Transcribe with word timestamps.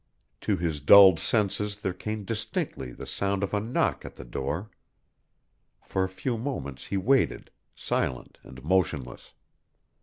To 0.47 0.57
his 0.57 0.79
dulled 0.81 1.19
senses 1.19 1.83
there 1.83 1.93
came 1.93 2.23
distinctly 2.25 2.91
the 2.91 3.05
sound 3.05 3.43
of 3.43 3.53
a 3.53 3.59
knock 3.59 4.03
at 4.03 4.15
the 4.15 4.23
door. 4.25 4.71
For 5.85 6.03
a 6.03 6.09
few 6.09 6.39
moments 6.39 6.87
he 6.87 6.97
waited, 6.97 7.51
silent 7.75 8.39
and 8.41 8.63
motionless. 8.63 9.33